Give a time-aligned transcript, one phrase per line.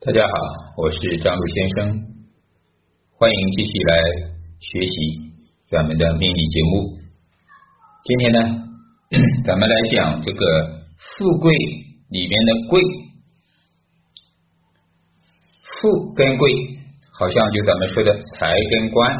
[0.00, 0.32] 大家好，
[0.76, 2.06] 我是张璐先生，
[3.10, 3.98] 欢迎继续来
[4.60, 5.32] 学习
[5.68, 6.98] 咱们的命理节目。
[8.04, 8.38] 今天呢，
[9.44, 11.52] 咱们来讲这个富贵
[12.10, 12.80] 里面的贵，
[15.64, 16.52] 富跟贵，
[17.10, 19.12] 好像就咱们说的财跟官，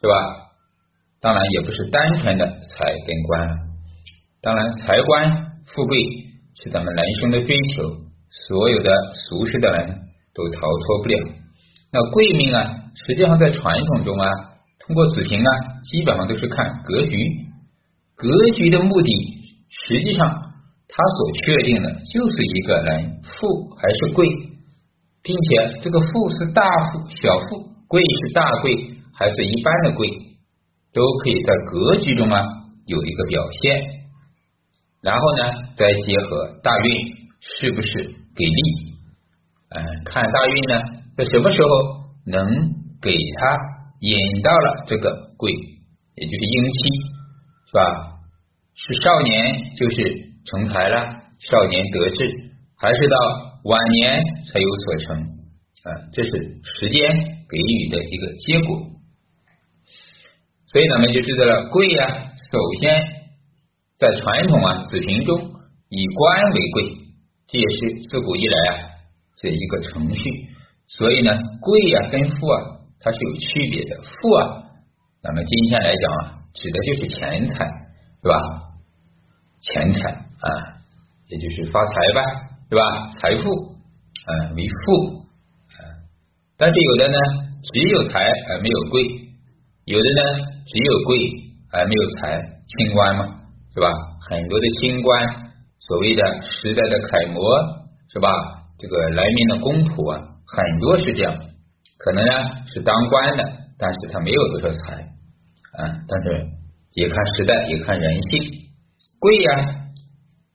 [0.00, 0.48] 是吧？
[1.20, 3.58] 当然也不是单纯的财跟官，
[4.40, 5.98] 当然财官富贵
[6.62, 7.82] 是咱们人生的追求，
[8.48, 8.90] 所有的
[9.28, 10.00] 俗世的人。
[10.34, 11.18] 都逃脱不了。
[11.92, 12.66] 那贵命啊，
[13.06, 14.28] 实际上在传统中啊，
[14.80, 15.50] 通过子平啊，
[15.84, 17.16] 基本上都是看格局。
[18.16, 19.10] 格局的目的，
[19.70, 20.28] 实际上
[20.88, 24.26] 它所确定的就是一个人富还是贵，
[25.22, 28.74] 并且这个富是大富、小富，贵是大贵
[29.14, 30.08] 还是一般的贵，
[30.92, 32.44] 都可以在格局中啊
[32.86, 33.82] 有一个表现。
[35.00, 35.44] 然后呢，
[35.76, 37.06] 再结合大运
[37.40, 37.90] 是不是
[38.34, 38.93] 给力。
[39.74, 40.80] 嗯，看大运呢，
[41.16, 41.68] 在什么时候
[42.26, 42.46] 能
[43.02, 43.58] 给他
[43.98, 46.78] 引到了这个贵，也就是阴期，
[47.66, 47.80] 是吧？
[48.76, 49.96] 是少年就是
[50.46, 51.04] 成才了，
[51.50, 53.16] 少年得志，还是到
[53.64, 55.16] 晚年才有所成？
[55.84, 56.30] 啊，这是
[56.78, 57.10] 时间
[57.50, 58.78] 给予的一个结果。
[60.68, 62.06] 所以咱们就知道了，贵呀，
[62.52, 63.02] 首先
[63.98, 65.36] 在传统啊子平中
[65.88, 66.84] 以官为贵，
[67.48, 68.93] 这也是自古以来啊。
[69.36, 70.48] 这一个程序，
[70.86, 72.60] 所以呢，贵啊跟富啊
[73.00, 74.00] 它是有区别的。
[74.02, 74.62] 富啊，
[75.22, 77.66] 那么今天来讲啊，指的就是钱财，
[78.22, 78.38] 是吧？
[79.60, 80.48] 钱财啊，
[81.28, 82.22] 也就是发财吧，
[82.70, 82.82] 是吧？
[83.20, 83.50] 财富
[84.26, 85.26] 啊为富，
[86.56, 87.18] 但是有的呢
[87.72, 89.02] 只有财而没有贵，
[89.86, 90.22] 有的呢
[90.66, 91.18] 只有贵
[91.72, 93.24] 而没有财，清官嘛，
[93.74, 93.88] 是吧？
[94.30, 95.26] 很多的清官，
[95.80, 97.42] 所谓的时代的楷模，
[98.12, 98.30] 是吧？
[98.78, 101.34] 这个来民的公仆啊，很多是这样，
[101.96, 102.32] 可能呢
[102.66, 103.44] 是当官的，
[103.78, 105.02] 但是他没有多少财
[105.78, 106.46] 啊，但是
[106.92, 108.42] 也看时代，也看人性。
[109.20, 109.86] 贵呀，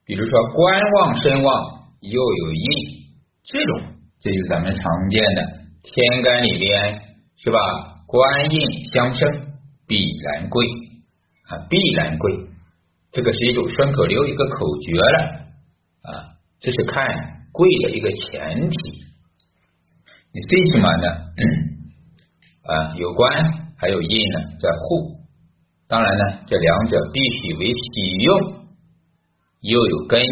[0.05, 2.69] 比如说官旺身旺又有印，
[3.43, 3.81] 这种
[4.19, 5.41] 这就是咱们常见的
[5.81, 7.01] 天干里边
[7.37, 7.57] 是吧？
[8.05, 9.31] 官印相生，
[9.87, 10.65] 必然贵
[11.47, 12.33] 啊，必然贵。
[13.11, 15.19] 这个是一种顺口溜，一个口诀了
[16.03, 17.38] 啊，这是看。
[17.51, 18.75] 贵的一个前提，
[20.33, 21.07] 你最起码呢，
[22.63, 25.19] 啊，有官还有印呢，在户。
[25.87, 28.39] 当然呢，这两者必须为喜用，
[29.61, 30.29] 又有根气，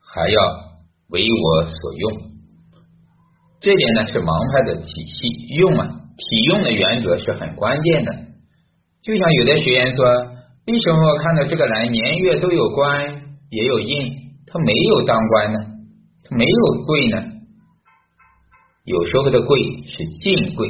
[0.00, 0.40] 还要
[1.08, 2.30] 为我所用。
[3.60, 8.12] 这点呢是盲派的体系用啊，体用的原则是很关键的。
[9.02, 10.06] 就像有的学员说，
[10.66, 13.06] 为什么我看到这个人年月都有官
[13.50, 15.58] 也有印，他没有当官呢？
[16.30, 17.24] 没有贵呢，
[18.84, 20.68] 有时候的贵是进贵，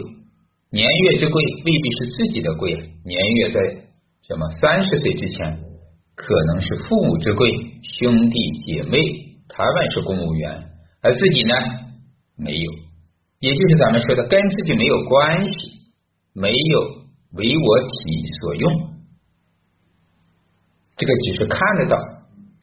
[0.71, 2.72] 年月之贵未必是自己的贵，
[3.04, 3.60] 年月在
[4.26, 5.60] 什么三十岁之前，
[6.15, 7.53] 可能是父母之贵，
[7.98, 8.98] 兄弟姐妹
[9.48, 10.71] 他们是公务员，
[11.03, 11.54] 而自己呢
[12.37, 12.72] 没有，
[13.41, 15.53] 也就是咱们说的跟自己没有关系，
[16.32, 16.81] 没有
[17.32, 18.72] 为我体所用，
[20.97, 21.98] 这个只是看得到，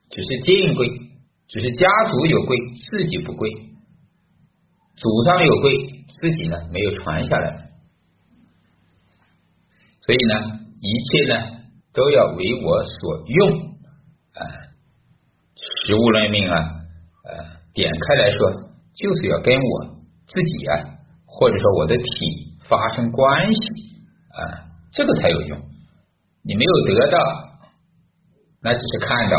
[0.09, 1.06] 只是进贵。
[1.47, 2.57] 只是家族有贵，
[2.89, 3.49] 自己不贵；
[4.95, 7.69] 祖上有贵，自己呢没有传下来。
[10.01, 11.39] 所以呢，一切呢
[11.93, 13.49] 都要为我所用
[14.33, 14.41] 啊。
[15.85, 16.57] 食物论命啊，
[17.23, 18.51] 呃，点开来说，
[18.93, 19.85] 就是要跟我
[20.27, 23.59] 自己啊，或者说我的体发生关系
[24.31, 25.59] 啊，这个才有用。
[26.43, 27.19] 你没有得到，
[28.61, 29.37] 那只是看到，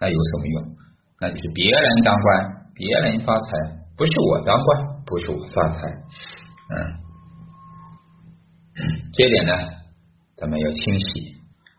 [0.00, 0.76] 那有什么用？
[1.20, 3.46] 那就是别人当官，别人发财，
[3.94, 5.76] 不是我当官，不是我发财，
[6.70, 6.96] 嗯，
[9.12, 9.52] 这点呢，
[10.38, 11.36] 咱们要清晰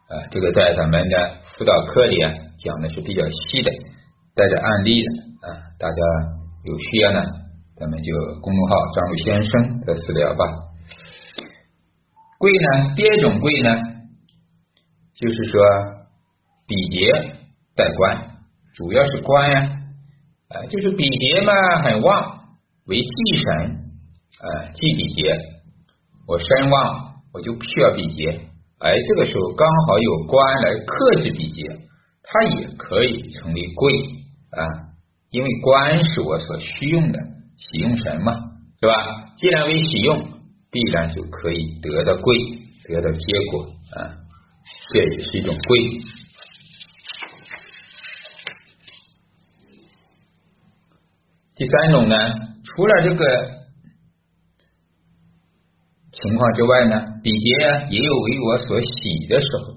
[0.10, 0.30] 啊。
[0.30, 3.72] 这个在咱们的辅导课里啊，讲的是比较细的，
[4.36, 5.12] 带着案例的
[5.48, 5.58] 啊。
[5.80, 5.96] 大家
[6.64, 7.24] 有需要呢，
[7.78, 10.46] 咱们就公众号张鲁先生的私聊吧。
[12.38, 13.76] 贵呢，第二种贵呢，
[15.16, 15.64] 就是说
[16.68, 17.12] 比劫
[17.76, 18.31] 带官。
[18.74, 19.60] 主要是官呀，
[20.50, 21.54] 啊，就是比劫嘛
[21.84, 22.40] 很旺，
[22.88, 23.46] 为忌神，
[24.40, 25.38] 啊，忌比劫。
[26.28, 28.40] 我身旺，我就需要比劫，
[28.80, 31.64] 哎，这个时候刚好有官来克制比劫，
[32.24, 33.94] 它也可以成为贵
[34.52, 34.64] 啊，
[35.32, 37.20] 因为官是我所需用的
[37.58, 38.34] 喜用神嘛，
[38.80, 39.34] 是吧？
[39.36, 40.18] 既然为喜用，
[40.72, 42.38] 必然就可以得到贵，
[42.86, 43.66] 得到结果
[43.98, 44.16] 啊，
[44.94, 46.00] 这也是一种贵。
[51.62, 52.16] 第三种呢，
[52.64, 53.24] 除了这个
[56.12, 59.74] 情况之外呢，比劫也有为我所喜的时候，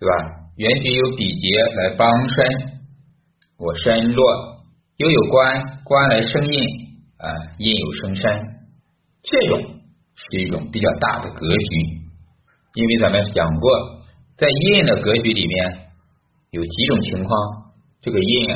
[0.00, 0.12] 对吧？
[0.56, 2.82] 原局有比劫来帮身，
[3.56, 4.24] 我身弱，
[4.96, 6.60] 又有官官来生印
[7.18, 8.24] 啊，印有生身，
[9.22, 9.60] 这种
[10.16, 11.66] 是一种比较大的格局。
[12.74, 13.70] 因为咱们讲过，
[14.36, 15.88] 在印的格局里面
[16.50, 17.38] 有几种情况，
[18.00, 18.48] 这个印，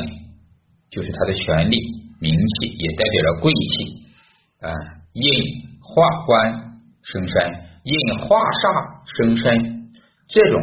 [0.91, 1.79] 就是它的权力、
[2.21, 3.67] 名气，也代表了贵气
[4.61, 4.69] 啊，
[5.13, 5.31] 印
[5.83, 6.63] 化官。
[7.09, 7.37] 生身
[7.85, 8.67] 应化煞
[9.15, 9.47] 生身，
[10.27, 10.59] 这种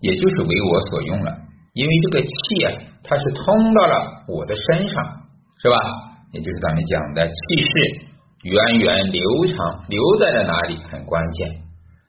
[0.00, 1.30] 也就是为我所用了，
[1.72, 2.74] 因为这个气啊，
[3.04, 4.98] 它是通到了我的身上，
[5.62, 5.78] 是吧？
[6.32, 7.70] 也就是咱们讲的气势
[8.42, 11.48] 源远流长，留在了哪里很关键。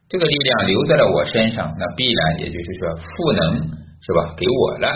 [0.10, 3.54] 这个力量留在了我身上，那必然也就是说赋能，
[4.02, 4.34] 是吧？
[4.36, 4.90] 给我了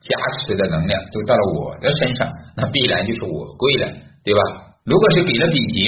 [0.00, 0.16] 加
[0.46, 3.92] 持的能量都到了我的身上，那必然就是我贵了，
[4.24, 4.40] 对吧？
[4.84, 5.86] 如果是给了比劫，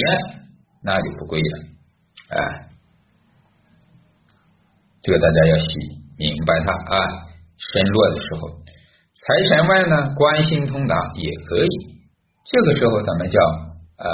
[0.83, 1.59] 那就不贵了。
[2.29, 2.37] 啊，
[5.01, 5.73] 这个大家要细
[6.17, 7.27] 明白它啊。
[7.73, 8.49] 身弱的时候，
[9.13, 11.69] 财神外呢，官星通达也可以。
[12.43, 13.39] 这个时候咱们叫
[13.97, 14.07] 啊，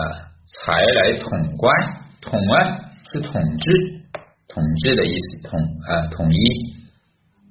[0.45, 1.73] 财来统官，
[2.21, 2.77] 统啊
[3.11, 4.01] 是统治，
[4.50, 6.77] 统治的意思，统啊统一。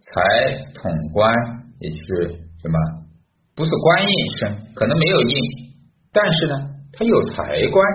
[0.08, 1.34] 财统官，
[1.78, 2.28] 也就是
[2.62, 2.78] 什么？
[3.54, 5.38] 不是官印生，可能没有印，
[6.12, 6.54] 但是呢，
[6.92, 7.86] 它有财官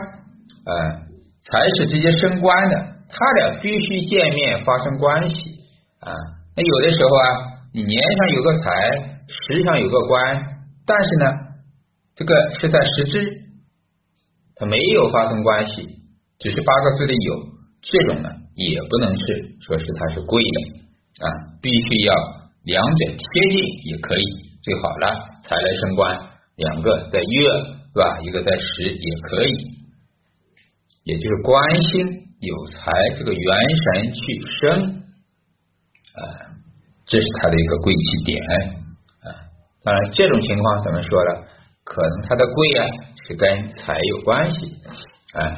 [0.66, 1.08] 啊。
[1.44, 2.76] 财是直接升官的，
[3.10, 5.36] 他俩必须见面发生关系
[6.00, 6.14] 啊。
[6.56, 7.28] 那有的时候啊，
[7.74, 10.46] 你年上有个财，时上有个官，
[10.86, 11.26] 但是呢，
[12.16, 13.42] 这个是在实质，
[14.56, 15.82] 他没有发生关系，
[16.38, 17.36] 只是八个字里有，
[17.82, 22.14] 这种呢也不能是说是他是贵的啊，必须要
[22.64, 23.16] 两者贴
[23.50, 23.58] 近
[23.90, 24.24] 也可以，
[24.62, 25.10] 最好了
[25.44, 26.20] 财来升官，
[26.58, 27.50] 两个在月
[27.94, 28.20] 是吧？
[28.22, 29.82] 一个在时也可以。
[31.04, 32.08] 也就是官星
[32.40, 34.20] 有财，这个元神去
[34.60, 34.84] 生
[36.14, 36.22] 啊，
[37.08, 38.40] 这是他的一个贵气点
[39.22, 39.50] 啊。
[39.84, 41.42] 当然，这种情况怎么说呢？
[41.84, 42.86] 可能他的贵啊
[43.26, 44.78] 是跟财有关系
[45.34, 45.58] 啊，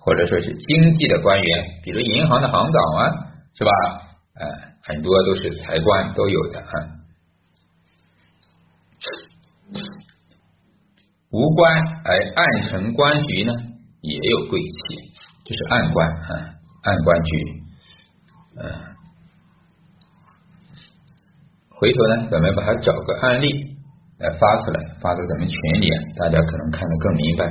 [0.00, 3.06] 或者说是经济的官员，比如银行的行长啊，
[3.54, 3.70] 是吧？
[4.34, 4.42] 啊，
[4.82, 6.72] 很多都是财官都有的啊。
[11.30, 13.52] 无官而暗成官局呢，
[14.00, 15.12] 也有贵气，
[15.44, 17.30] 就是暗官啊，暗官局。
[18.56, 18.66] 嗯，
[21.70, 23.76] 回头呢，咱们把它找个案例
[24.18, 25.88] 来发出来，发到咱们群里，
[26.18, 27.46] 大家可能看得更明白。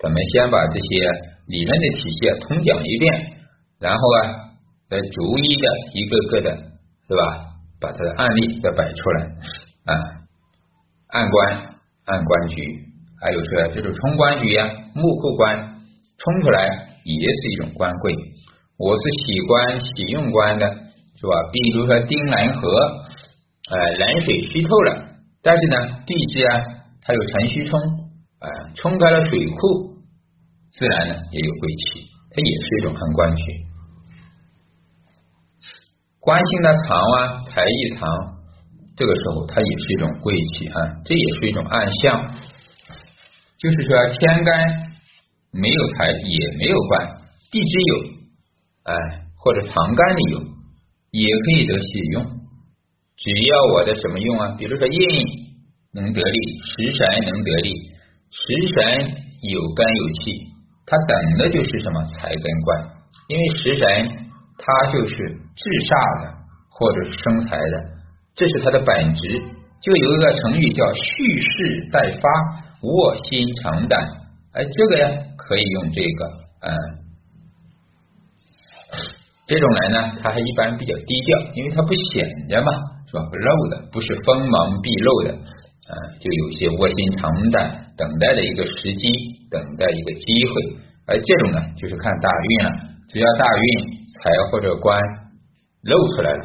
[0.00, 1.06] 咱们先把这些
[1.46, 3.36] 理论的体系通讲一遍，
[3.78, 6.69] 然后啊，再逐一的一个个的，
[7.10, 7.58] 是吧？
[7.80, 9.26] 把它的案例再摆出来
[9.86, 9.98] 啊，
[11.08, 11.74] 暗官，
[12.04, 12.62] 暗官局。
[13.20, 15.58] 还有说，这种冲官局呀，幕库官
[16.18, 16.68] 冲出来
[17.02, 18.14] 也是一种官贵。
[18.78, 20.70] 我是喜官喜用官的，
[21.18, 21.32] 是吧？
[21.52, 22.68] 比如说丁兰河，
[23.70, 25.04] 呃，蓝水虚透了，
[25.42, 25.76] 但是呢，
[26.06, 26.62] 地支啊，
[27.02, 27.80] 它有辰戌冲，
[28.38, 29.98] 啊，冲开了水库，
[30.72, 33.69] 自然呢也有贵气，它也是一种暗官局。
[36.20, 38.06] 官星的藏啊，财一藏，
[38.94, 42.34] 这个时候它也是一种贵气啊，这也是一种暗象。
[43.58, 44.92] 就是说，天干
[45.50, 47.08] 没有财也没有官，
[47.50, 47.96] 地支有，
[48.84, 48.94] 哎，
[49.36, 50.40] 或者藏干里有，
[51.10, 52.24] 也可以得喜用。
[53.16, 54.56] 只要我的什么用啊？
[54.58, 55.00] 比如说印
[55.94, 57.72] 能得力，食神能得力，
[58.30, 59.14] 食神
[59.50, 60.44] 有肝有气，
[60.84, 62.90] 它等的就是什么财跟官，
[63.28, 64.26] 因为食神
[64.62, 66.36] 它就是制煞的，
[66.68, 67.74] 或者是生财的，
[68.36, 69.42] 这是它的本质。
[69.80, 72.28] 就有一个成语叫蓄势待发。
[72.82, 74.00] 卧薪尝胆，
[74.54, 76.24] 哎，这个呀可以用这个，
[76.64, 76.72] 嗯，
[79.46, 82.72] 这种人呢，他还一般比较低调，因为他不显着嘛，
[83.06, 83.22] 是吧？
[83.28, 89.12] 不露的，不是锋芒毕露的，啊，就有些卧薪尝胆，等待的一个时机，
[89.50, 90.54] 等待一个机会，
[91.06, 92.70] 而这种呢，就是看大运了，
[93.12, 95.00] 只要大运财或者官
[95.82, 96.44] 露出来了，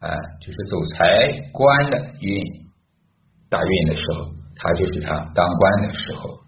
[0.00, 2.42] 啊，就是走财官的运，
[3.48, 4.36] 大运的时候。
[4.60, 6.40] 他就是他当官的时候，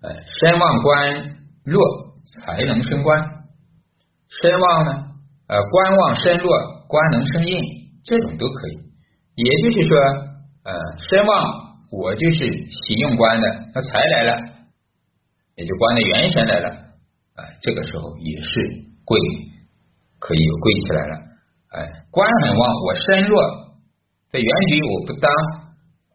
[0.00, 1.84] 哎，身旺官弱
[2.42, 3.22] 才能升官，
[4.40, 5.08] 身旺呢，
[5.46, 6.50] 呃，官旺身弱，
[6.88, 7.62] 官能升印，
[8.02, 8.78] 这种都可以。
[9.34, 9.98] 也就是说，
[10.64, 10.72] 呃，
[11.10, 14.40] 身旺我就是喜用官的，那财来了，
[15.54, 16.87] 也就官的元神来了，
[17.38, 18.48] 哎，这个时候也是
[19.04, 19.18] 贵，
[20.18, 21.14] 可以有贵起来了。
[21.70, 23.40] 哎，官很旺，我身弱。
[24.28, 25.30] 在原局我不当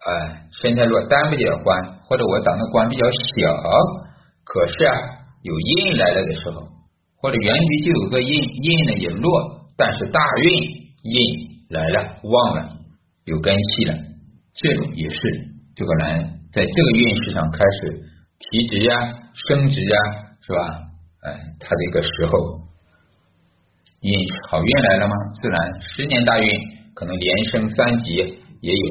[0.05, 3.55] 哎，身太弱担不了官，或者我当的官比较小，
[4.43, 4.93] 可是啊，
[5.41, 6.67] 有印来了的时候，
[7.15, 10.51] 或者原局就有个印，印呢也弱，但是大运
[11.03, 11.21] 印
[11.69, 12.69] 来了，旺了，
[13.25, 13.97] 有根气了，
[14.53, 15.19] 这种也是
[15.73, 18.01] 这个人在这个运势上开始
[18.37, 18.93] 提职呀、
[19.47, 19.97] 升职呀，
[20.41, 20.81] 是吧？
[21.23, 22.59] 哎，他这个时候
[24.01, 24.11] 运
[24.49, 25.13] 好运来了吗？
[25.41, 26.45] 自然十年大运
[26.93, 28.15] 可能连升三级
[28.61, 28.85] 也有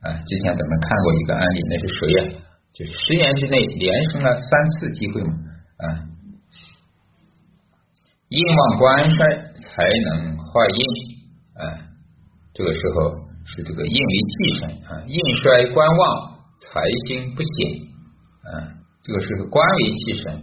[0.00, 0.12] 啊。
[0.26, 2.42] 之前咱们看过一个案例，那是谁呀？
[2.72, 5.32] 就十年之内连升了三次机会嘛
[5.78, 5.84] 啊。
[8.28, 10.80] 印旺官衰才能化印
[11.60, 11.86] 啊。
[12.54, 13.12] 这个时候
[13.44, 17.82] 是这个印为忌神啊，印衰官旺，财星不显
[18.42, 18.72] 啊。
[19.04, 20.42] 这个是个官为忌神，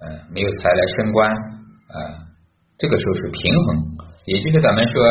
[0.00, 1.96] 嗯，没有财来升官啊。
[2.78, 5.02] 这个时候是平衡，也就是咱们说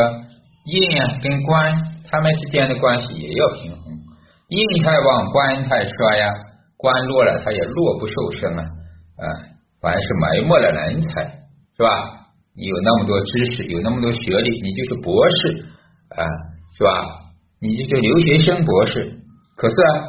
[0.66, 1.74] 印啊跟官
[2.10, 3.82] 他们之间的关系也要平衡。
[4.48, 6.32] 印太旺，官太衰呀，
[6.76, 8.62] 官落了，他也落不受生啊
[9.18, 9.26] 啊，
[9.80, 11.22] 凡是埋没了人才，
[11.76, 12.28] 是吧？
[12.54, 15.66] 你有那么多知识，有那么多学历，你就是博士。
[16.08, 16.22] 啊，
[16.78, 17.04] 是吧？
[17.60, 19.18] 你就是留学生博士，
[19.56, 20.06] 可是啊，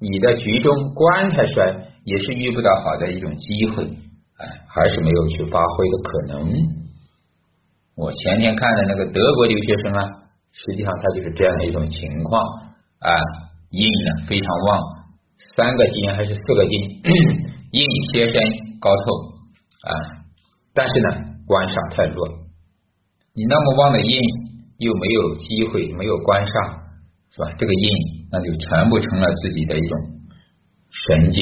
[0.00, 1.64] 你的局中官太衰，
[2.04, 3.84] 也是遇不到好的一种机会，
[4.38, 6.52] 哎，还是没有去发挥的可能。
[7.96, 10.00] 我前天看的那个德国留学生啊，
[10.52, 12.42] 实际上他就是这样的一种情况
[13.00, 13.10] 啊，
[13.70, 14.80] 印呢非常旺，
[15.56, 16.80] 三个金还是四个金，
[17.72, 18.34] 印贴身
[18.80, 19.02] 高透
[19.88, 19.90] 啊，
[20.74, 21.08] 但是呢
[21.46, 22.28] 官煞太弱，
[23.34, 24.46] 你那么旺的印。
[24.78, 26.52] 又没有机会，没有官煞，
[27.32, 27.48] 是吧？
[27.56, 27.88] 这个印
[28.30, 29.98] 那就全部成了自己的一种
[30.92, 31.40] 神经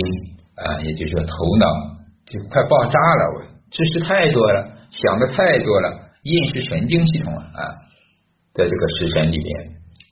[0.55, 1.67] 啊，也就是说头脑
[2.27, 3.23] 就快爆炸了。
[3.37, 7.63] 我知识太多了，想的太多了，印是神经系统啊啊，
[8.55, 9.49] 在这个食神里面，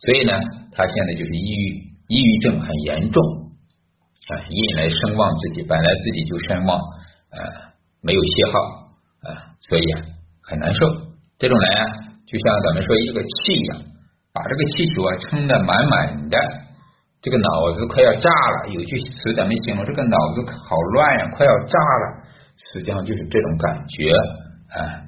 [0.04, 0.32] 所以呢，
[0.72, 1.74] 他现在就是抑郁，
[2.08, 3.22] 抑郁症很严重
[4.28, 7.38] 啊，印来声望自己，本来自己就声望啊
[8.02, 8.58] 没有信号
[9.28, 10.02] 啊，所以啊
[10.42, 10.80] 很难受。
[11.38, 11.84] 这种人啊。
[12.24, 13.82] 就像咱们说一个气一样，
[14.32, 16.38] 把这个气球啊撑得满满的，
[17.22, 18.68] 这个脑子快要炸了。
[18.68, 22.04] 有句词咱们形容这个脑子好乱呀，快要炸了。
[22.72, 24.10] 实际上就是这种感觉
[24.74, 25.06] 啊，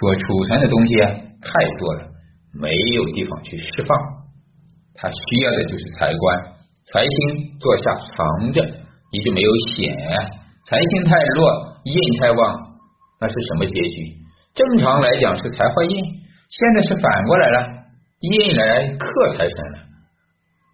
[0.00, 2.08] 所储存的东西太多了，
[2.58, 3.98] 没有地方去释放。
[4.94, 6.38] 他需要的就是财官，
[6.90, 8.64] 财星坐下藏着，
[9.12, 9.94] 也就没有显。
[10.64, 12.60] 财星太弱，印太旺，
[13.20, 14.16] 那是什么结局？
[14.54, 15.96] 正常来讲是财坏印。
[16.48, 17.68] 现在是反过来了，
[18.20, 19.78] 印来克财神了，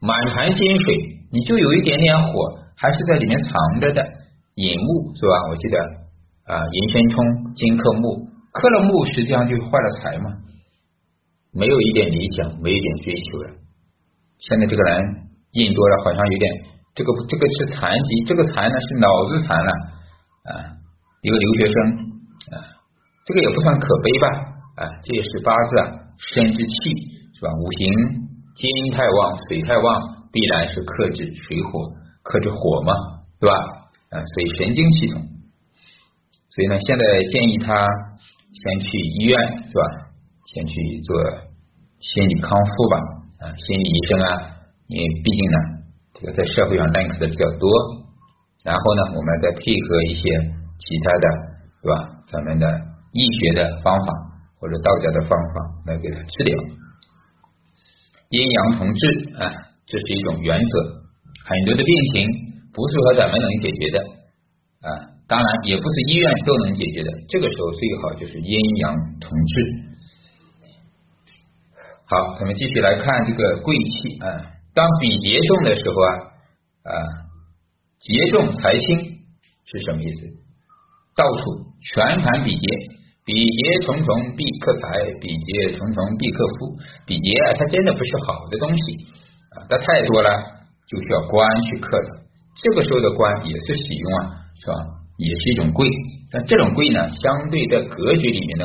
[0.01, 0.95] 满盘金水，
[1.33, 2.31] 你就有一点点火，
[2.77, 4.03] 还是在里面藏着的。
[4.55, 5.35] 引木是吧？
[5.51, 5.79] 我记得
[6.53, 7.25] 啊，寅申冲，
[7.55, 10.31] 金克木，克了木，实际上就坏了财嘛。
[11.53, 13.51] 没有一点理想，没一点追求了。
[14.39, 15.07] 现在这个人
[15.53, 16.53] 印多了，好像有点
[16.95, 20.53] 这个这个是残疾，这个残呢是脑子残了啊。
[21.23, 21.75] 一个留学生
[22.55, 22.57] 啊，
[23.27, 24.29] 这个也不算可悲吧。
[24.79, 26.73] 啊，这也是八字啊，生之气
[27.35, 27.51] 是吧？
[27.55, 28.28] 五行
[28.59, 32.93] 金太旺，水太旺，必然是克制水火，克制火嘛，
[33.39, 33.55] 对吧？
[34.11, 35.23] 啊，所以神经系统，
[36.51, 37.87] 所以呢，现在建议他
[38.51, 39.39] 先去医院
[39.71, 39.85] 是吧？
[40.51, 41.15] 先去做
[42.01, 42.97] 心理康复吧，
[43.47, 45.59] 啊，心理医生啊，因为毕竟呢，
[46.15, 47.71] 这个在社会上认可的比较多。
[48.65, 50.23] 然后呢，我们再配合一些
[50.83, 51.27] 其他的，
[51.81, 51.95] 是吧？
[52.27, 52.67] 咱们的
[53.13, 54.13] 医学的方法。
[54.61, 55.55] 或者道家的方法
[55.87, 56.53] 来给他治疗，
[58.31, 59.53] 阴阳同治啊，
[59.87, 60.81] 这是一种原则。
[61.45, 62.29] 很多的病情
[62.75, 63.99] 不是说咱们能解决的
[64.85, 64.89] 啊，
[65.27, 67.09] 当然也不是医院都能解决的。
[67.29, 69.55] 这个时候最好就是阴阳同治。
[72.05, 74.29] 好，咱们继续来看这个贵气啊，
[74.75, 76.13] 当比劫重的时候啊
[76.85, 76.93] 啊，
[77.99, 78.99] 劫重财轻
[79.65, 80.27] 是什么意思？
[81.17, 81.43] 到处
[81.95, 82.67] 全盘比劫。
[83.29, 84.09] 比劫重重
[84.41, 84.89] 必克财，
[85.21, 86.73] 比劫重重必克夫。
[87.05, 88.83] 比劫啊，它真的不是好的东西
[89.53, 90.33] 啊，它太多了，
[90.89, 92.25] 就需要官去克的。
[92.57, 94.75] 这个时候的官也是喜用啊，是吧？
[95.19, 95.87] 也是一种贵，
[96.33, 98.65] 但这种贵呢，相对在格局里面的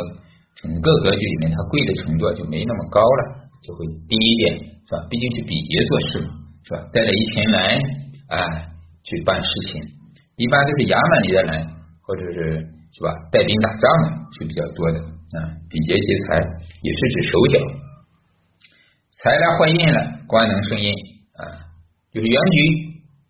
[0.56, 5.04] 整个格局里面，它贵的程度就没那么高了，就会低一点，是吧？
[5.10, 6.88] 毕竟是比劫做事嘛，是吧？
[6.94, 7.60] 带着一群人
[8.32, 8.40] 啊
[9.04, 9.84] 去办事情，
[10.38, 11.68] 一般都是衙门里的人，
[12.08, 12.72] 或者是。
[12.94, 13.10] 是吧？
[13.32, 14.06] 带兵打仗的
[14.38, 15.38] 是比较多的啊。
[15.70, 17.60] 比劫劫财也是指手脚，
[19.18, 19.98] 财来换印了，
[20.28, 20.94] 官能生印
[21.42, 21.58] 啊。
[22.14, 22.58] 就是原局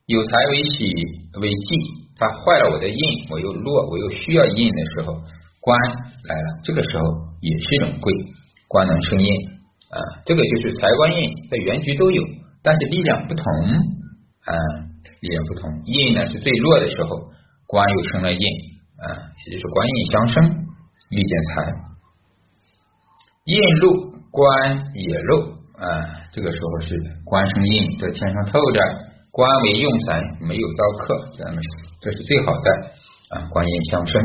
[0.08, 0.92] 有财为喜
[1.40, 1.76] 为忌，
[2.18, 3.00] 它坏了我的印，
[3.32, 5.16] 我又弱，我又需要印的时候，
[5.62, 5.80] 官
[6.28, 7.04] 来了，这个时候
[7.40, 8.14] 也是一种贵，
[8.68, 9.32] 官能生印
[9.90, 9.98] 啊。
[10.26, 12.22] 这个就是财官印在原局都有，
[12.62, 13.46] 但是力量不同
[14.44, 14.52] 啊，
[15.22, 15.72] 力量不同。
[15.86, 17.32] 印呢是最弱的时候，
[17.66, 18.40] 官又生了印
[19.04, 19.08] 啊，
[19.46, 20.34] 也就是官印相生，
[21.12, 21.52] 遇见财。
[23.46, 24.40] 印禄官
[24.96, 25.84] 也禄啊，
[26.32, 26.96] 这个时候是
[27.26, 28.80] 官生印在天上透着，
[29.32, 31.62] 官为用神，没有遭克，咱们
[32.00, 32.72] 这是最好的
[33.30, 34.22] 啊，官印相生，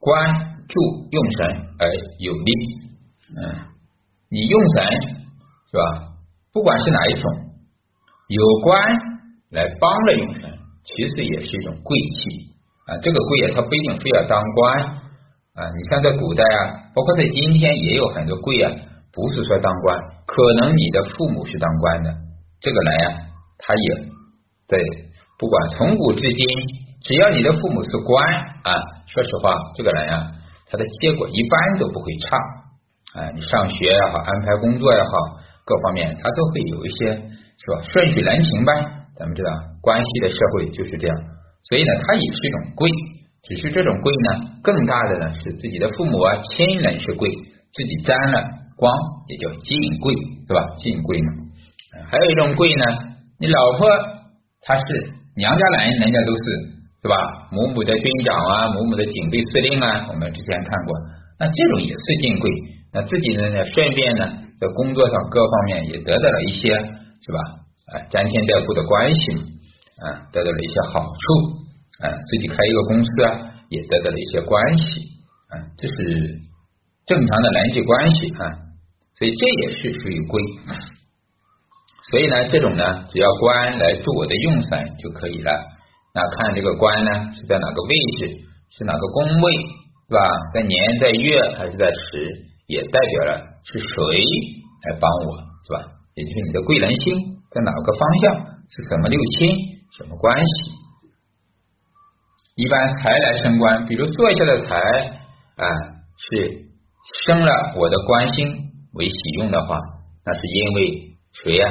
[0.00, 1.46] 官助用神
[1.78, 1.88] 而
[2.18, 2.52] 有力，
[3.36, 3.66] 嗯。
[4.28, 4.84] 你用神
[5.70, 6.16] 是吧？
[6.52, 7.30] 不管是哪一种，
[8.26, 8.92] 有官
[9.50, 10.55] 来帮了用神，
[10.86, 12.54] 其实也是一种贵气
[12.86, 12.96] 啊。
[13.02, 14.80] 这个贵啊，它不一定非要当官
[15.54, 15.60] 啊。
[15.76, 18.70] 你像在古代啊，包括在今天也有很多贵啊，
[19.12, 22.14] 不是说当官，可能你的父母是当官的，
[22.60, 23.18] 这个人呀，
[23.58, 24.08] 他也
[24.68, 24.78] 在
[25.38, 26.46] 不管从古至今，
[27.02, 28.24] 只要你的父母是官
[28.62, 28.72] 啊，
[29.06, 30.32] 说实话，这个人呀，
[30.70, 32.36] 他的结果一般都不会差。
[33.16, 35.08] 啊，你上学也好，安排工作也好，
[35.64, 37.80] 各方面他都会有一些是吧？
[37.90, 38.72] 顺水人情呗。
[39.18, 41.16] 咱们知道，关系的社会就是这样，
[41.64, 42.90] 所以呢，它也是一种贵，
[43.44, 47.30] 只是这种贵呢，更大的呢是自己的父母啊、亲人是贵，
[47.72, 48.44] 自己沾了
[48.76, 48.92] 光
[49.28, 50.14] 也叫近贵，
[50.46, 50.60] 是吧？
[50.76, 51.28] 近贵嘛。
[52.10, 52.84] 还有一种贵呢，
[53.40, 53.88] 你老婆
[54.62, 54.84] 她是
[55.36, 56.42] 娘家人，人家都是
[57.02, 57.16] 是吧？
[57.50, 60.94] 母母的军长啊，母母的警备司令啊，我们之前看过，
[61.38, 62.50] 那这种也是近贵。
[62.92, 63.42] 那自己呢？
[63.66, 64.26] 顺便呢，
[64.58, 66.68] 在工作上各方面也得到了一些，
[67.24, 67.38] 是吧？
[67.92, 69.20] 啊，沾天带故的关系，
[70.02, 74.84] 啊，得到了一些好处，啊，自己开一个公司啊，也得到了一些关系，
[75.50, 75.94] 啊，这是
[77.06, 78.58] 正常的人际关系啊，
[79.18, 80.42] 所以这也是属于贵。
[82.10, 85.50] 所以呢，这种呢，只要官来助我的用神就可以了。
[86.14, 88.30] 那看这个官呢是在哪个位置，
[88.78, 89.52] 是哪个宫位，
[90.08, 90.20] 是吧？
[90.54, 92.46] 在年，在月，还是在时？
[92.66, 93.86] 也代表了是谁
[94.90, 95.86] 来帮我，是吧？
[96.14, 98.34] 也就是你的贵人星在哪个方向，
[98.68, 99.56] 是什么六亲，
[99.96, 100.72] 什么关系？
[102.56, 104.76] 一般财来升官，比如坐下的财
[105.56, 105.66] 啊，
[106.16, 106.66] 是
[107.24, 109.78] 生了我的官星为喜用的话，
[110.24, 111.68] 那是因为谁呀？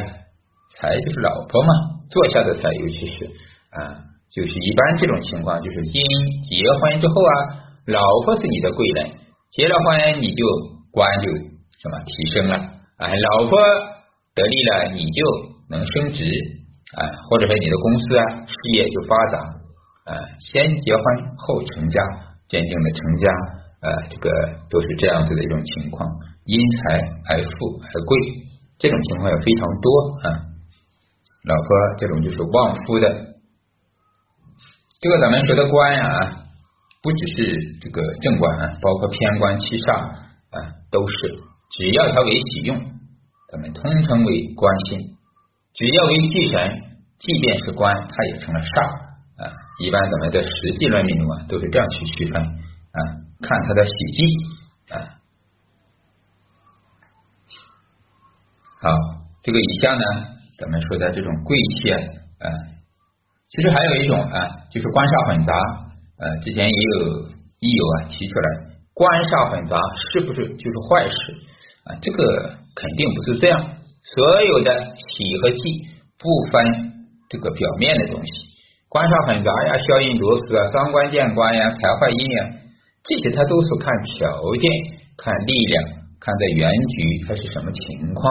[0.77, 1.73] 财就是老婆嘛，
[2.09, 3.25] 坐下的财，尤其是
[3.71, 6.01] 啊，就是一般这种情况，就是因
[6.43, 7.31] 结婚之后啊，
[7.87, 9.11] 老婆是你的贵人，
[9.51, 10.75] 结了婚你就。
[10.95, 13.59] 官就什么提升了啊，老婆
[14.33, 15.25] 得力了，你就
[15.69, 16.23] 能升职
[16.95, 19.39] 啊，或者说你的公司啊事业就发达
[20.05, 21.03] 啊，先结婚
[21.37, 22.01] 后成家，
[22.47, 23.29] 真正的成家
[23.81, 24.29] 啊，这个
[24.69, 26.09] 都是这样子的一种情况，
[26.45, 26.99] 因财
[27.29, 28.17] 而富而贵，
[28.77, 29.89] 这种情况也非常多
[30.23, 30.27] 啊。
[31.43, 33.09] 老婆这种就是旺夫的，
[35.01, 36.45] 这个咱们说的官啊，
[37.01, 40.25] 不只是这个正官啊，包括偏官七煞。
[40.55, 41.15] 啊，都是
[41.71, 42.77] 只要它为喜用，
[43.51, 45.14] 咱们通称为官星；
[45.75, 46.81] 只要为忌神，
[47.19, 48.87] 即便是官，它也成了煞
[49.43, 49.51] 啊。
[49.83, 52.99] 一般咱们的实际论命中啊，都是这样去区分啊，
[53.41, 54.25] 看它的喜忌
[54.95, 54.95] 啊。
[58.79, 58.89] 好，
[59.43, 60.03] 这个以下呢，
[60.57, 62.47] 咱们说的这种贵气啊，
[63.49, 65.53] 其实还有一种啊，就是官煞混杂，
[66.19, 67.27] 呃，之前也有
[67.59, 68.47] 益友啊提出来。
[68.93, 69.75] 官煞混杂
[70.13, 71.15] 是不是就是坏事
[71.83, 71.99] 啊？
[72.01, 73.75] 这个肯定不是这样。
[74.13, 74.71] 所有的
[75.09, 75.87] 喜和忌
[76.19, 76.61] 不分
[77.29, 78.29] 这个表面的东西，
[78.87, 82.39] 官煞很杂呀，消印夺食啊，伤官见官呀，财坏印呀，
[83.03, 84.29] 这些它都是看条
[84.61, 84.69] 件、
[85.17, 88.29] 看力量、看在原局它是什么情况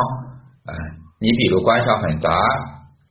[0.67, 0.73] 啊。
[1.21, 2.31] 你比如官煞很杂，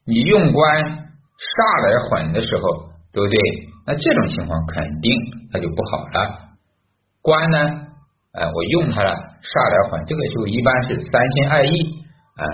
[0.05, 3.37] 你用官煞来混的时候，对不对？
[3.85, 5.11] 那这种情况肯定
[5.51, 6.55] 它就不好了。
[7.21, 7.57] 官呢？
[8.33, 11.71] 哎，我用它了，煞来混，这个时候一般是三心二意，
[12.35, 12.45] 哎，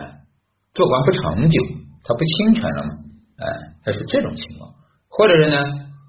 [0.73, 1.61] 做官不长久，
[2.03, 2.89] 他不清纯了嘛，
[3.37, 3.45] 哎，
[3.83, 4.71] 他是这种情况。
[5.09, 5.57] 或者是呢，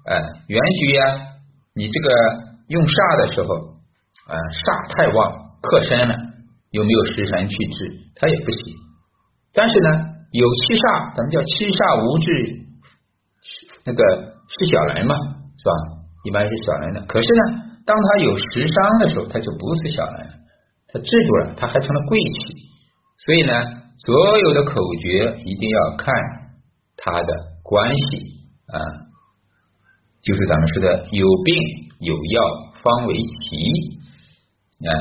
[0.05, 1.03] 哎，原局呀，
[1.75, 2.09] 你这个
[2.67, 3.55] 用煞的时候，
[4.27, 6.15] 啊，煞太旺，克身了，
[6.71, 8.11] 有没有食神去治？
[8.15, 8.75] 他也不行。
[9.53, 9.89] 但是呢，
[10.31, 12.27] 有七煞，咱们叫七煞无治，
[13.85, 13.99] 那个
[14.47, 15.15] 是小人嘛，
[15.57, 15.71] 是吧？
[16.23, 17.01] 一般是小人的。
[17.07, 17.71] 可是呢？
[17.83, 20.29] 当他有食伤的时候，他就不是小人，
[20.87, 22.70] 他制住了，他还成了贵气。
[23.25, 23.53] 所以呢，
[24.05, 26.13] 所有的口诀一定要看
[26.97, 28.01] 它的关系
[28.67, 28.81] 啊，
[30.23, 31.55] 就是咱们说的有病
[31.99, 32.41] 有药
[32.81, 33.99] 方为奇。
[34.81, 34.91] 哎，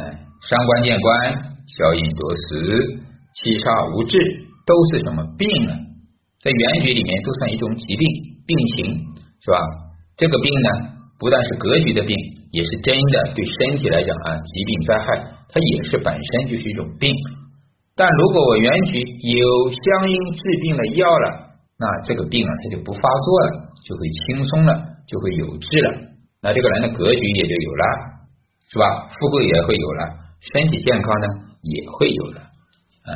[0.49, 1.33] 伤官见官，
[1.67, 3.01] 消阴夺食，
[3.35, 4.19] 七煞无治，
[4.67, 5.73] 都是什么病呢？
[6.43, 8.05] 在原局里面都算一种疾病
[8.47, 9.01] 病情，
[9.41, 9.59] 是吧？
[10.19, 10.69] 这个病呢，
[11.19, 12.15] 不但是格局的病。
[12.53, 17.15] 也是真的，对身体来讲啊，疾病灾害，它也是本身就是一种病。
[18.01, 18.97] 但如果我原局
[19.29, 24.73] 有相应治病的药了，那这个病啊，它就不发作了，就会轻松了，
[25.07, 25.93] 就会有治了。
[26.41, 27.85] 那这个人的格局也就有了，
[28.73, 29.11] 是吧？
[29.19, 31.27] 富贵也会有了，身体健康呢
[31.61, 32.41] 也会有了
[33.05, 33.13] 啊。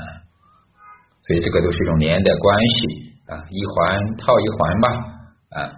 [1.27, 2.87] 所以这个都是一种连带关系
[3.33, 4.89] 啊，一环套一环吧
[5.57, 5.73] 啊。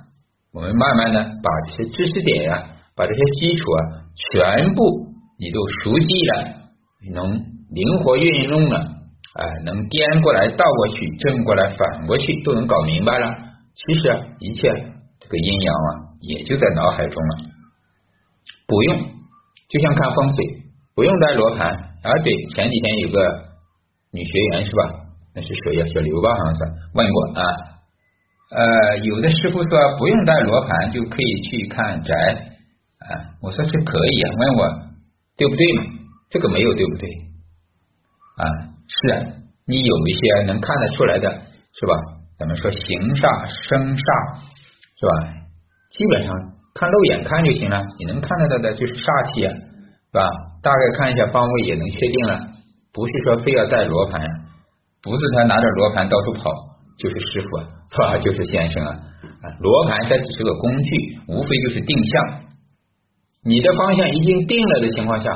[0.52, 4.82] 我们慢慢的把这些知识点呀，把这些基础啊，全部
[5.38, 6.54] 你都熟记了，
[7.14, 7.38] 能
[7.70, 8.95] 灵活运用了，
[9.38, 13.26] 哎，能颠过来倒过去，正过来反过去，都能搞明白了。
[13.74, 14.08] 其实
[14.40, 14.72] 一切
[15.20, 15.88] 这个阴阳啊，
[16.20, 17.36] 也就在脑海中了，
[18.66, 18.98] 不用，
[19.68, 20.44] 就像看风水，
[20.94, 21.68] 不用带罗盘。
[21.68, 23.18] 啊，对，前几天有个
[24.12, 24.94] 女学员是吧？
[25.34, 25.86] 那是谁呀？
[25.92, 26.60] 小刘吧，好像是
[26.94, 27.42] 问过啊。
[28.48, 32.14] 呃，有的师傅说不用带罗盘就可以去看宅
[33.00, 33.36] 啊。
[33.42, 34.78] 我说是可以啊，问我
[35.36, 35.84] 对不对嘛？
[36.30, 37.10] 这个没有对不对
[38.38, 38.46] 啊？
[38.88, 39.22] 是啊，
[39.66, 41.94] 你有一些能看得出来的是吧？
[42.38, 42.78] 咱们说形
[43.16, 43.26] 煞
[43.68, 44.08] 生煞
[44.98, 45.12] 是吧？
[45.90, 46.34] 基本上
[46.74, 50.28] 看肉眼看就行了，你能看得到的就是煞气啊，是吧？
[50.62, 52.40] 大概看一下方位也能确定了，
[52.92, 54.20] 不是说非要带罗盘。
[55.02, 56.50] 不是他拿着罗盘到处跑，
[56.98, 57.58] 就是师傅
[57.94, 58.18] 是吧？
[58.18, 58.98] 就是先生啊！
[59.60, 62.40] 罗盘它只是个工具，无非就是定向。
[63.44, 65.30] 你的方向已经定了的情况下，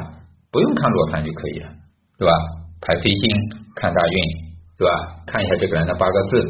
[0.50, 1.68] 不用看罗盘就可以了，
[2.18, 2.32] 对吧？
[2.80, 3.22] 排飞星，
[3.76, 4.16] 看大运，
[4.76, 4.90] 是吧？
[5.26, 6.40] 看一下这个人的八个字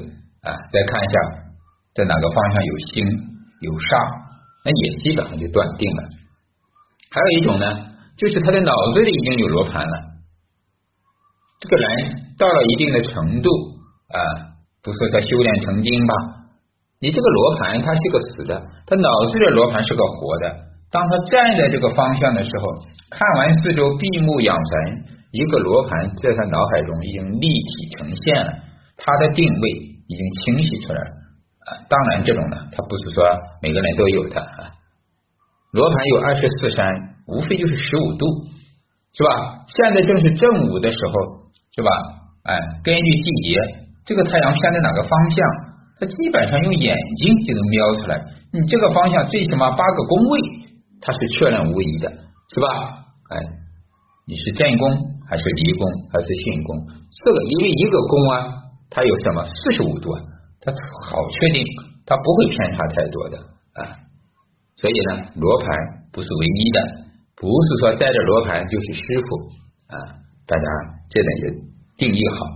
[0.43, 1.17] 啊，再看一下
[1.95, 3.05] 在哪个方向有星
[3.61, 3.99] 有煞，
[4.65, 6.03] 那也基本上就断定了。
[7.11, 7.67] 还有一种呢，
[8.17, 9.97] 就是他的脑子里已经有罗盘了，
[11.61, 12.27] 这个人。
[12.41, 13.51] 到了一定的程度
[14.09, 14.17] 啊，
[14.83, 16.15] 不说他修炼成精吧，
[16.99, 20.57] 你这个罗盘它是个死的，他脑子里的罗盘是个活的。
[20.91, 22.67] 当他站在这个方向的时候，
[23.11, 28.53] 看完四周，闭目养神，一个罗盘在他脑海中已经立体呈现了，
[28.97, 29.71] 他的定位
[30.09, 31.11] 已经清晰出来了
[31.67, 31.69] 啊。
[31.89, 33.25] 当然，这种呢，他不是说
[33.63, 34.75] 每个人都有的啊。
[35.73, 36.85] 罗盘有二十四山，
[37.29, 38.27] 无非就是十五度，
[39.15, 39.65] 是吧？
[39.69, 41.13] 现在正是正午的时候，
[41.77, 41.91] 是吧？
[42.43, 43.61] 哎，根据季节，
[44.05, 45.47] 这个太阳偏在哪个方向，
[46.01, 48.21] 它基本上用眼睛就能瞄出来。
[48.53, 50.41] 你这个方向最起码八个宫位，
[51.01, 52.11] 它是确认无疑的，
[52.53, 52.67] 是吧？
[53.31, 53.39] 哎，
[54.27, 54.91] 你是正宫
[55.31, 56.75] 还是离宫还是巽宫？
[57.23, 58.35] 这个因为一个宫啊，
[58.91, 60.19] 它有什么四十五度啊，
[60.59, 60.75] 它
[61.07, 61.63] 好确定，
[62.03, 63.39] 它不会偏差太多的
[63.79, 63.95] 啊。
[64.75, 65.71] 所以呢，罗盘
[66.11, 66.79] 不是唯一的，
[67.39, 70.19] 不是说带着罗盘就是师傅啊。
[70.51, 70.67] 大家
[71.07, 71.71] 这点也。
[72.01, 72.47] 定义好，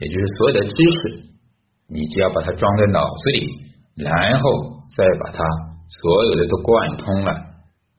[0.00, 1.30] 也就是所有的知识，
[1.86, 3.46] 你只要把它装在脑子里，
[3.94, 4.50] 然后
[4.96, 5.38] 再把它
[6.02, 7.32] 所有的都贯通了。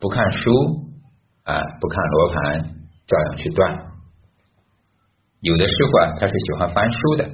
[0.01, 0.51] 不看书
[1.45, 2.75] 啊，不看罗盘，
[3.09, 3.75] 照样去断。
[5.41, 7.25] 有的师傅啊，他是喜欢翻书的。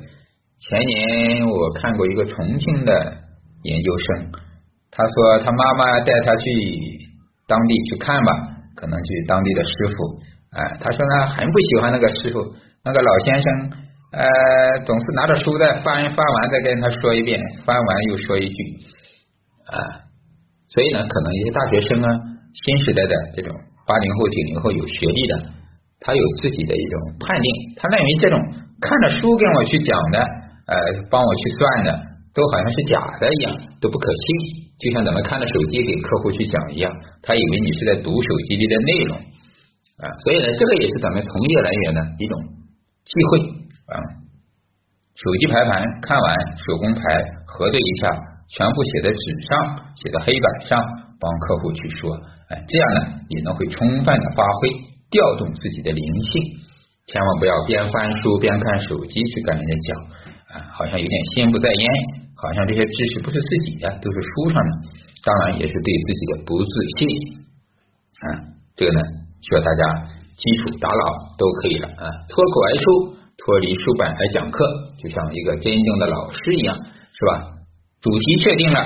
[0.58, 2.94] 前年我看过一个重庆的
[3.64, 4.32] 研究生，
[4.90, 6.46] 他说他妈妈带他去
[7.46, 8.32] 当地去看吧，
[8.76, 10.20] 可能去当地的师傅，
[10.56, 12.40] 哎，他说呢很不喜欢那个师傅。
[12.86, 13.72] 那个老先生，
[14.14, 14.26] 呃，
[14.86, 18.64] 总是拿着书在翻，翻完再跟他说一遍，翻完又说一句，
[19.66, 20.06] 啊，
[20.70, 22.10] 所以呢，可能一些大学生啊，
[22.64, 23.52] 新时代的这种
[23.88, 25.34] 八零后、九零后有学历的，
[26.00, 28.40] 他有自己的一种判定，他认为这种
[28.82, 30.20] 看着书跟我去讲的，
[30.68, 30.76] 呃，
[31.10, 31.90] 帮我去算的，
[32.34, 39.18] 都好像是假的一样，都不可信，就像咱们看着手机给客户去讲一样，他以为你是在读手机里的内容，
[39.98, 42.36] 啊，所以呢，这个也是咱们从业人员的一种。
[43.06, 43.38] 机会
[43.86, 44.02] 啊，
[45.14, 47.02] 手机排盘看完，手工排
[47.46, 48.10] 核对一下，
[48.50, 50.82] 全部写在纸上，写在黑板上，
[51.20, 52.10] 帮客户去说，
[52.50, 54.70] 哎，这样呢也能会充分的发挥，
[55.16, 56.44] 调动自己的灵性。
[57.08, 59.90] 千万不要边翻书边看手机去跟人家讲
[60.52, 61.86] 啊，好像有点心不在焉，
[62.36, 64.72] 好像这些知识不是自己的，都是书上的，
[65.24, 67.08] 当然也是对自己的不自信
[68.28, 68.28] 啊。
[68.76, 69.00] 这个呢，
[69.40, 70.12] 需要大家。
[70.36, 71.04] 基础打牢
[71.40, 72.04] 都可以了啊！
[72.28, 74.68] 脱口而出，脱离书本来讲课，
[75.02, 77.56] 就像一个真正的老师一样，是吧？
[78.02, 78.80] 主题确定了，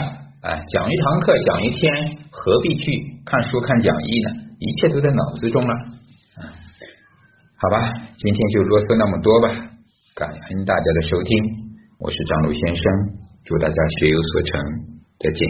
[0.44, 2.86] 哎，讲一堂课讲一天，何必去
[3.26, 4.30] 看书看讲义呢？
[4.60, 5.74] 一切都在脑子中了。
[7.62, 7.76] 好吧，
[8.15, 9.52] 今天就啰嗦那么多吧。
[10.15, 11.43] 感恩大家的收听，
[12.00, 12.84] 我是张璐先生，
[13.43, 14.62] 祝大家学有所成，
[15.19, 15.43] 再见。